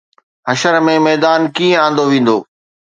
حشر 0.47 0.75
۾ 0.85 0.95
ميدان 1.07 1.41
ڪيئن 1.55 1.79
آندو 1.85 2.03
ويندو؟ 2.11 2.37